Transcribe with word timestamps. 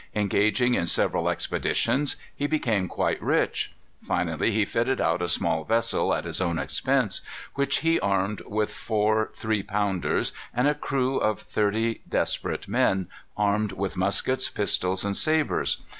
Engaging 0.15 0.73
in 0.73 0.87
several 0.87 1.29
expeditions, 1.29 2.15
he 2.35 2.47
became 2.47 2.87
quite 2.87 3.21
rich. 3.21 3.71
Finally 4.01 4.49
he 4.49 4.65
fitted 4.65 4.99
out 4.99 5.21
a 5.21 5.29
small 5.29 5.63
vessel, 5.63 6.11
at 6.11 6.25
his 6.25 6.41
own 6.41 6.57
expense, 6.57 7.21
which 7.53 7.81
he 7.81 7.99
armed 7.99 8.41
with 8.47 8.73
four 8.73 9.29
three 9.35 9.61
pounders, 9.61 10.33
and 10.55 10.67
a 10.67 10.73
crew 10.73 11.17
of 11.19 11.39
thirty 11.39 12.01
desperate 12.09 12.67
men, 12.67 13.09
armed 13.37 13.73
with 13.73 13.95
muskets, 13.95 14.49
pistols, 14.49 15.05
and 15.05 15.15
sabres. 15.17 15.83